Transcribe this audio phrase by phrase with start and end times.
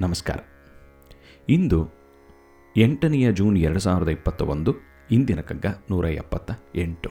[0.00, 0.36] ನಮಸ್ಕಾರ.
[1.48, 1.88] ಇಂದು
[2.76, 4.74] ಎಂಟನೆಯ ಜೂನ್ ಎರಡು ಸಾವಿರದ ಇಪ್ಪತ್ತ ಒಂದು
[5.10, 7.10] ಇಂದಿನ ಕಗ್ಗ ನೂರ ಎಪ್ಪತ್ತ ಎಂಟು.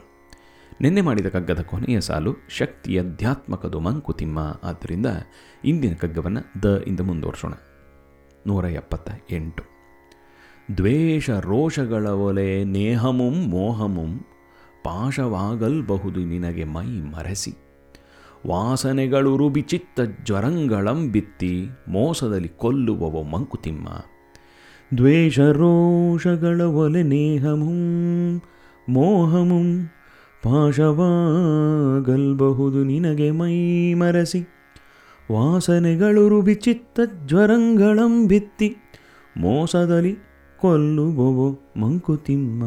[0.82, 5.06] ನಿನ್ನೆ ಮಾಡಿದ ಕಗ್ಗದ ಕೊನೆಯ ಸಾಲು ಶಕ್ತಿ ಅಧ್ಯಾತ್ಮಕದು ಮಂಕುತಿಮ್ಮ ಆದ್ದರಿಂದ
[5.66, 7.54] ಇಂದಿನ ಕಗ್ಗವನ್ನು ದ ಇಂದ ಮುಂದುವರ್ಸೋಣ.
[8.48, 9.64] ನೂರ ಎಪ್ಪತ್ತ ಎಂಟು.
[10.78, 14.20] ದ್ವೇಷ ರೋಷಗಳ ಒಲೆ ನೇಹಮುಂ ಮೋಹಮುಂ
[14.84, 17.69] ಪಾಶವಾಗಲ್ಬಹುದು ನಿನಗೆ ಮೈ ಮರೆಸಿ.
[18.48, 23.88] ವಾಸನೆಗಳು ಚಿತ್ತ ಜ್ವರಂಗಳಂ ಬಿತ್ತಿ ಮೋಸದಲ್ಲಿ ಕೊಲ್ಲುವವ ಮಂಕುತಿಮ್ಮ.
[24.98, 28.41] ದ್ವೇಷ ರೋಷಗಳ ಒಲೆ ನೇಹಮುಂ,
[28.90, 29.90] ಮೋಹಮುಂ,
[30.44, 34.49] ಪಾಶವಾಗಲ್ಬಹುದು ನಿನಗೆ ಮೈ ಮರಸಿ.
[35.32, 38.76] ವಾಸನೆಗಳು ರುಬಿಚಿತ್ತ ಜ್ವರಂಗಳಂ ಬಿತ್ತಿ
[39.38, 40.18] ಮೋಸದಲ್ಲಿ
[40.60, 42.63] ಕೊಲ್ಲುವವೋ ಮಂಕುತಿಮ್ಮ.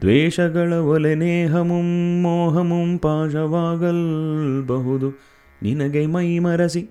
[0.00, 5.12] ದ್ವೇಷಗಳ ಒಲೆ ನೇಹಮುಂ, ಮೋಹಮುಂ ಪಾಶವಾಗಲ್ಬಹುದು
[5.62, 6.88] ನಿನಗೆ ಮೈ ಮರಸಿ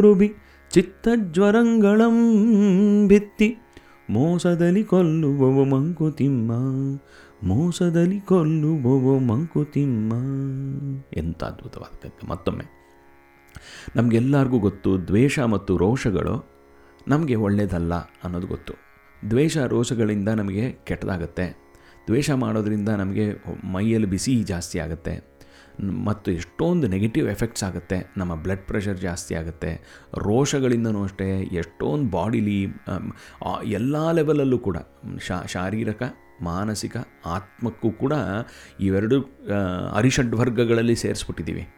[0.00, 0.32] ರುಬಿ
[0.70, 2.16] ಚಿತ್ತಜ್ವರಂಗಳಂ
[3.08, 3.56] ಭಿತ್ತಿ.
[4.10, 6.52] ಮೋಸದಲ್ಲಿ ಕೊಲ್ಲುವವು ಮಂಕುತಿಮ್ಮ
[7.42, 10.12] ಮೋಸದಲ್ಲಿ ಕೊಲ್ಲುವವು ಮಂಕುತಿಮ್ಮ
[11.16, 12.28] ಎಂಥ ಅದ್ಭುತವಾದ ಕಥೆ.
[12.28, 12.64] ಮತ್ತೊಮ್ಮೆ.
[13.96, 16.44] ನಮಗೆಲ್ಲರಿಗೂ ಗೊತ್ತು, ದ್ವೇಷ ಮತ್ತು ರೋಷಗಳು
[17.08, 18.87] ನಮಗೆ ಒಳ್ಳೆಯದಲ್ಲ ಅನ್ನೋದು ಗೊತ್ತು.
[19.30, 21.68] ದ್ವೇಷ ರೋಷಗಳಿಂದ ನಮಗೆ ಕೆಟ್ಟದಾಗತ್ತೆ.
[22.06, 23.32] ದ್ವೇಷ ಮಾಡೋದರಿಂದ ನಮಗೆ
[23.72, 25.38] ಮೈಯಲ್ಲಿ ಬಿಸಿ ಜಾಸ್ತಿ ಆಗುತ್ತೆ.
[26.04, 28.12] ಮತ್ತು ಎಷ್ಟೊಂದು ನೆಗೆಟಿವ್ ಎಫೆಕ್ಟ್ಸ್ ಆಗುತ್ತೆ.
[28.16, 30.02] ನಮ್ಮ ಬ್ಲಡ್ ಪ್ರೆಷರ್ ಜಾಸ್ತಿ ಆಗುತ್ತೆ.
[30.14, 32.66] ರೋಷಗಳಿಂದನೂ ಅಷ್ಟೇ ಎಷ್ಟೊಂದು ಬಾಡಿಲಿ
[33.64, 34.76] ಎಲ್ಲ ಲೆವೆಲಲ್ಲೂ ಕೂಡ
[35.46, 36.02] ಶಾರೀರಿಕ,
[36.42, 36.96] ಮಾನಸಿಕ,
[37.26, 38.12] ಆತ್ಮಕ್ಕೂ ಕೂಡ
[38.80, 39.22] ಇವೆರಡು
[39.94, 41.68] ಅರಿಷಡ್ ವರ್ಗಗಳಲ್ಲಿ ಸೇರಿಸ್ಬಿಟ್ಟಿದ್ದೀವಿ.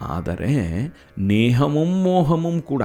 [0.00, 0.82] ಆದರೆ,
[1.18, 2.82] ನೇಹಮಂ ಮೋಹಮಂ ಕೂಡ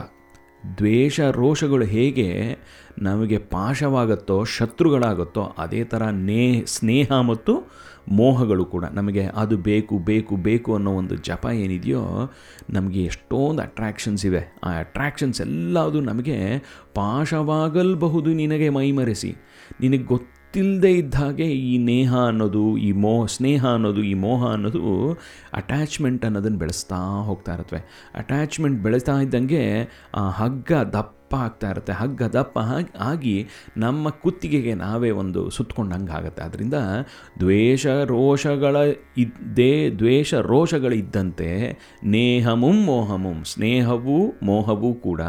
[0.78, 2.58] ದ್ವೇಷ ರೋಷಗಳು ಹೇಗೆ
[3.00, 7.72] ನಮಗೆ ಪಾಶವಾಗುತ್ತೋ, ಶತ್ರುಗಳಾಗುತ್ತೋ, ಅದೇ ಥರ ನೇ, ಸ್ನೇಹ ಮತ್ತು
[8.08, 8.86] ಮೋಹಗಳು ಕೂಡ.
[8.86, 12.31] ನಮಗೆ ಅದು ಬೇಕು ಬೇಕು ಬೇಕು ಅನ್ನೋ ಒಂದು ಜಪ ಏನಿದೆಯೋ,
[12.70, 14.58] ನಮಗೆ ಎಷ್ಟೊಂದು ಅಟ್ರ್ಯಾಕ್ಷನ್ಸ್ ಇವೆ.
[14.64, 16.59] ಆ ಅಟ್ರ್ಯಾಕ್ಷನ್ಸ್ ಎಲ್ಲದು ನಮಗೆ
[16.96, 19.36] ಪಾಶವಾಗಲ್ಬಹುದು ನಿನಗೆ ಮೈಮರೆಸಿ.
[19.81, 20.03] ನಿನಗೆ
[20.52, 24.81] ಗೊತ್ತಿಲ್ಲದೆ ಇದ್ದ ಹಾಗೆ ಈ ನೇಹ ಅನ್ನೋದು, ಈ ಮೋ, ಸ್ನೇಹ ಅನ್ನೋದು, ಈ ಮೋಹ ಅನ್ನೋದು
[25.53, 27.79] ಅಟ್ಯಾಚ್ಮೆಂಟ್ ಅನ್ನೋದನ್ನು ಬೆಳೆಸ್ತಾ ಹೋಗ್ತಾ ಇರುತ್ತವೆ
[28.16, 29.63] ಅಟ್ಯಾಚ್ಮೆಂಟ್ ಬೆಳೆಸ್ತಾ ಇದ್ದಂಗೆ
[30.16, 31.94] ಆ ಹಗ್ಗ ದಪ್ಪ ಆಗ್ತಾ ಇರುತ್ತೆ.
[31.94, 32.59] ಹಗ್ಗ ದಪ್ಪ
[33.00, 33.47] ಆಗಿ
[33.78, 36.44] ನಮ್ಮ ಕುತ್ತಿಗೆಗೆ ನಾವೇ ಒಂದು ಸುತ್ತಕೊಂಡಂಗೆ ಆಗುತ್ತೆ.
[36.44, 36.73] ಅದರಿಂದ
[37.40, 38.75] ದ್ವೇಷ ರೋಷಗಳ
[39.17, 41.50] ಇದ್ದೇ, ದ್ವೇಷ ರೋಷಗಳಿದ್ದಂತೆ
[42.06, 45.22] ನೇಹಮುಂ ಮೋಹಮುಂ, ಸ್ನೇಹವೂ ಮೋಹವೂ ಕೂಡ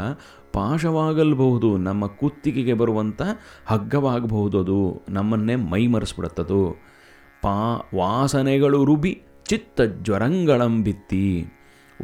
[0.53, 3.23] ಪಾಶವಾಗಲ್ಬಹುದು, ನಮ್ಮ ಕುತ್ತಿಗೆಗೆ ಬರುವಂಥ
[3.67, 6.63] ಹಗ್ಗವಾಗಬಹುದು ಅದು, ನಮ್ಮನ್ನೇ ಮೈಮರೆಸ್ಬಿಡುತ್ತದು.
[7.43, 7.57] ಪಾ,
[7.95, 9.13] ವಾಸನೆಗಳು ರುಬಿ,
[9.45, 11.27] ಚಿತ್ತ ಜ್ವರಂಗಳಂಬಿತ್ತಿ.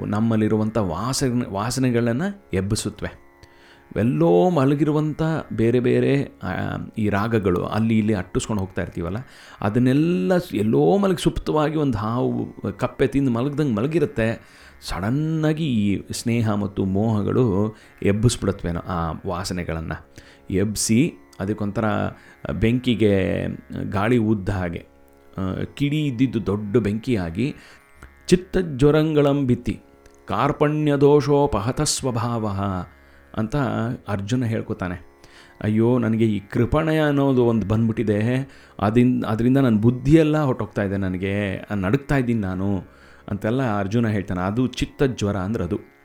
[0.07, 3.11] ನಮ್ಮಲ್ಲಿರುವಂಥ ವಾಸನೆ, ವಾಸನೆಗಳನ್ನು ಎಬ್ಬಿಸುತ್ತವೆ
[3.97, 5.23] ಎಲ್ಲೋ ಮಲಗಿರುವಂಥ
[5.53, 6.13] ಬೇರೆ ಬೇರೆ
[6.99, 9.21] ಈ ರಾಗಗಳು, ಅಲ್ಲಿ ಇಲ್ಲಿ ಅಟ್ಟಿಸ್ಕೊಂಡು ಹೋಗ್ತಾ ಇರ್ತೀವಲ್ಲ,
[9.61, 12.33] ಅದನ್ನೆಲ್ಲ ಎಲ್ಲೋ ಮಲಗಿ ಸುಪ್ತವಾಗಿ ಒಂದು ಹಾವು,
[12.77, 14.29] ಕಪ್ಪೆ ತಿಂದು ಮಲಗ್ದಂಗೆ ಮಲಗಿರುತ್ತೆ.
[14.81, 19.97] ಸಡನ್ನಾಗಿ ಈ ಸ್ನೇಹ ಮತ್ತು ಮೋಹಗಳು ಎಬ್ಬಿಸ್ಬಿಡತ್ವೇನೋ ಆ ವಾಸನೆಗಳನ್ನು.
[20.51, 21.85] ಎಬ್ಬಿಸಿ ಅದಕ್ಕೊಂಥರ
[22.53, 23.47] ಬೆಂಕಿಗೆ
[23.91, 24.87] ಗಾಳಿ ಉದ್ದ ಹಾಗೆ
[25.75, 27.55] ಕಿಡಿ ಇದ್ದಿದ್ದು ದೊಡ್ಡ ಬೆಂಕಿಯಾಗಿ
[28.27, 29.81] ಚಿತ್ತಜ್ವರಂಗಳಂಬಿತ್ತಿ
[30.29, 32.47] ಕಾರ್ಪಣ್ಯ ದೋಷೋಪಹತ ಸ್ವಭಾವ
[33.37, 33.57] ಅಂತ
[34.09, 34.97] ಅರ್ಜುನ ಹೇಳ್ಕೊತಾನೆ.
[35.61, 38.19] ಅಯ್ಯೋ, ನನಗೆ ಈ ಕೃಪಣಯ ಅನ್ನೋದು ಒಂದು ಬಂದ್ಬಿಟ್ಟಿದೆ.
[38.81, 41.35] ಅದರಿಂದ ಅದರಿಂದ ನನ್ನ ಬುದ್ಧಿಯೆಲ್ಲ ಹೊಟ್ಟೋಗ್ತಾ ಇದೆ ನನಗೆ.
[41.75, 42.98] ನಡುಗ್ತಾ ಇದ್ದೀನಿ ನಾನು.
[43.29, 44.41] ಅಂತೆಲ್ಲ ಅರ್ಜುನ ಹೇಳ್ತಾನೆ.
[44.41, 45.99] ಅದು ಚಿತ್ತ ಜ್ವರ ಅಂದ್ರೆ ಅದು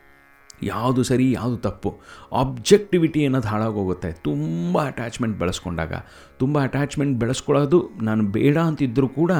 [0.64, 2.02] ಯಾವುದು ಸರಿ, ಯಾವುದು ತಪ್ಪು.
[2.32, 4.12] ಆಬ್ಜೆಕ್ಟಿವಿಟಿ ಅನ್ನೋದು ಹಾಳಾಗೋಗುತ್ತೆ.
[4.12, 5.94] ತುಂಬ ಅಟ್ಯಾಚ್ಮೆಂಟ್ ಬೆಳೆಸ್ಕೊಂಡಾಗ.
[6.38, 9.32] ತುಂಬ ಅಟ್ಯಾಚ್ಮೆಂಟ್ ಬೆಳೆಸ್ಕೊಳ್ಳೋದು ನಾನು ಬೇಡ ಅಂತಿದ್ದರೂ ಕೂಡ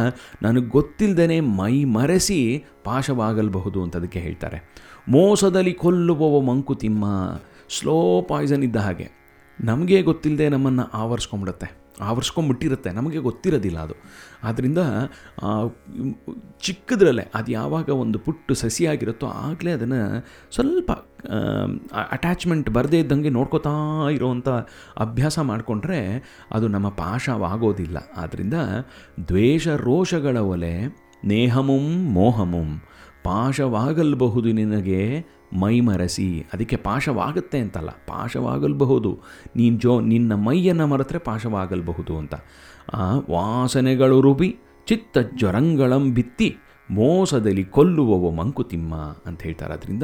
[0.42, 4.76] ನನಗೆ ಗೊತ್ತಿಲ್ಲದೇ ಮೈ ಮರೆಸಿ ಪಾಶವಾಗಲ್ಬಹುದು ಅಂತ ಅದಕ್ಕೆ ಹೇಳ್ತಾರೆ.
[5.08, 7.06] ಮೋಸದಲ್ಲಿ ಕೊಲ್ಲುವವ ಮಂಕುತಿಮ್ಮ.
[7.80, 9.24] ಸ್ಲೋ ಪಾಯ್ಸನ್ ಇದ್ದ ಹಾಗೆ.
[9.62, 12.92] ನಮಗೆ ಗೊತ್ತಿಲ್ಲದೆ ನಮ್ಮನ್ನು ಆವರಿಸ್ಕೊಂಬಿಡುತ್ತೆ ಆವರಿಸ್ಕೊಂಬಿಟ್ಟಿರುತ್ತೆ.
[12.92, 13.94] ನಮಗೆ ಗೊತ್ತಿರೋದಿಲ್ಲ ಅದು.
[14.44, 14.78] ಆದ್ದರಿಂದ
[16.62, 20.92] ಚಿಕ್ಕದ್ರಲ್ಲೇ, ಅದು ಯಾವಾಗ ಒಂದು ಪುಟ್ಟು ಸಸಿಯಾಗಿರುತ್ತೋ ಆಗಲೇ ಅದನ್ನು ಸ್ವಲ್ಪ
[22.12, 24.50] ಅಟ್ಯಾಚ್ಮೆಂಟ್ ಬರದೇ ಇದ್ದಂಗೆ ನೋಡ್ಕೋತಾ ಇರೋವಂಥ
[24.98, 26.00] ಅಭ್ಯಾಸ ಮಾಡಿಕೊಂಡ್ರೆ
[26.52, 27.98] ಅದು ನಮ್ಮ ಪಾಶವಾಗೋದಿಲ್ಲ.
[28.18, 28.54] ಆದ್ದರಿಂದ
[29.28, 32.82] ದ್ವೇಷ ರೋಷಗಳ ಒಲೆ, ನೇಹಮುಂ ಮೋಹಮುಂ,
[33.24, 39.20] ಪಾಶವಾಗಲ್ಬಹುದು ನಿನಗೆ ಮೈಮರೆಸಿ, ಅದಕ್ಕೆ ಪಾಶವಾಗುತ್ತೆ ಅಂತಲ್ಲ, ಪಾಶವಾಗಲ್ಬಹುದು.
[39.56, 42.34] ನೀನು ಜೋ, ನಿನ್ನ ಮೈಯನ್ನು ಮರೆತರೆ ಪಾಶವಾಗಲ್ಬಹುದು ಅಂತ.
[42.94, 46.58] ಆ ವಾಸನೆಗಳು ರುಬಿ, ಚಿತ್ತ ಜ್ವರಂಗಳಂ ಬಿತ್ತಿ
[46.90, 48.96] ಮೋಸದಲ್ಲಿ ಕೊಲ್ಲುವವ ಮಂಕುತಿಮ್ಮ
[49.26, 49.74] ಅಂತ ಹೇಳ್ತಾರೆ.
[49.74, 50.04] ಅದರಿಂದ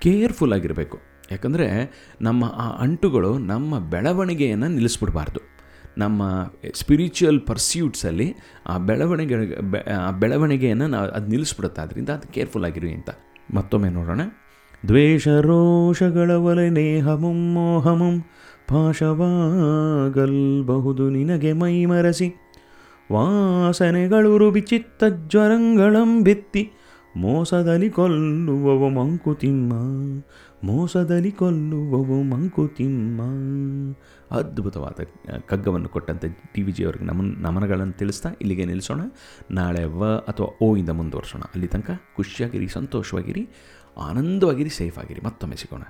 [0.00, 0.98] ಕೇರ್ಫುಲ್ ಆಗಿರಬೇಕು.
[1.30, 5.40] ಯಾಕಂದರೆ ನಮ್ಮ ಆ ಅಂಟುಗಳು ನಮ್ಮ ಬೆಳವಣಿಗೆಯನ್ನು ನಿಲ್ಲಿಸ್ಬಿಡಬಾರ್ದು.
[5.98, 6.22] ನಮ್ಮ
[6.74, 8.34] ಸ್ಪಿರಿಚುವಲ್ ಪರ್ಸ್ಯೂಟ್ಸಲ್ಲಿ
[8.66, 9.34] ಆ ಬೆಳವಣಿಗೆ,
[9.92, 11.82] ಆ ಬೆಳವಣಿಗೆಯನ್ನು ನಾವು ಅದು ನಿಲ್ಲಿಸ್ಬಿಡುತ್ತೆ.
[11.82, 13.10] ಅದರಿಂದ ಅದು ಕೇರ್ಫುಲ್ ಆಗಿರಿ ಅಂತ.
[13.54, 14.20] ಮತ್ತೊಮ್ಮೆ ನೋಡೋಣ.
[14.88, 18.24] ದ್ವೇಷ ರೋಷಗಳ ಒಲೆ ನೇಹಮುಂ ಮೋಹಮುಂ
[18.68, 22.34] ಪಾಶವಾಗಲ್ಬಹುದು ನಿನಗೆ ಮೈಮರಸಿ.
[23.12, 26.72] ವಾಸನೆಗಳು ರುಬಿಚಿತ್ತ ಜ್ವರಂಗಳಂ ಬಿತ್ತಿ
[27.18, 29.72] ಮೋಸದಲ್ಲಿ ಕೊಲ್ಲುವವ ಮಂಕುತಿಮ್ಮ
[30.64, 33.22] ಮೋಸದಲ್ಲಿ ಕೊಲ್ಲುವವ ಮಂಕುತಿಮ್ಮ
[34.30, 35.00] ಅದ್ಭುತವಾದ
[35.46, 39.00] ಕಗ್ಗವನ್ನು ಕೊಟ್ಟಂತೆ ಟಿ ವಿ ಜಿಯವ್ರಿಗೆ ನಮನ್ ನಮನಗಳನ್ನು ತಿಳಿಸ್ತಾ ಇಲ್ಲಿಗೆ ನಿಲ್ಲಿಸೋಣ.
[39.50, 41.42] ನಾಳೆ ವ ಅಥವಾ ಓ ಇಂದ ಮುಂದುವರ್ಸೋಣ.
[41.42, 43.48] ಅಲ್ಲಿ ತನಕ ಖುಷಿಯಾಗಿರಿ, ಸಂತೋಷವಾಗಿರಿ,
[43.96, 45.82] ಆನಂದವಾಗಿರಿ ಸೇಫ್ ಆಗಿರಿ ಮತ್ತೊಮ್ಮೆ ಸಿಗೋಣ.